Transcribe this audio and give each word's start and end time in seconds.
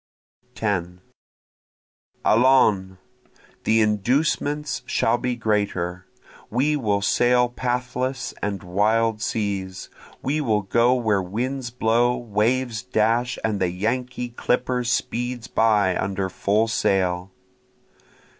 10 0.55 0.99
Allons! 2.25 2.97
the 3.65 3.81
inducements 3.81 4.81
shall 4.87 5.19
be 5.19 5.35
greater, 5.35 6.07
We 6.49 6.75
will 6.75 7.03
sail 7.03 7.49
pathless 7.49 8.33
and 8.41 8.63
wild 8.63 9.21
seas, 9.21 9.91
We 10.23 10.41
will 10.41 10.63
go 10.63 10.95
where 10.95 11.21
winds 11.21 11.69
blow, 11.69 12.17
waves 12.17 12.81
dash, 12.81 13.37
and 13.43 13.59
the 13.61 13.69
Yankee 13.69 14.29
clipper 14.29 14.83
speeds 14.85 15.45
by 15.47 15.95
under 15.95 16.29
full 16.29 16.67
sail. 16.67 17.29